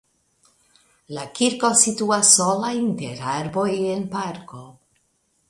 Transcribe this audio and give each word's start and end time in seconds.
La 1.17 1.25
kirko 1.39 1.71
situas 1.81 2.33
sola 2.39 2.73
inter 2.81 3.23
arboj 3.35 3.69
en 3.93 4.09
parko. 4.17 4.65